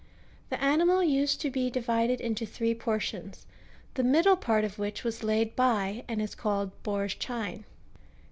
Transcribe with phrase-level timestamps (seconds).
[0.45, 3.45] ^^ The animal used to be divided into three portions,
[3.93, 7.65] the middle part of which was laid by,*^ and is called boar's chine.